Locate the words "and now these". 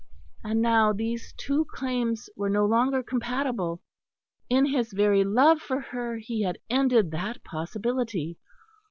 0.43-1.31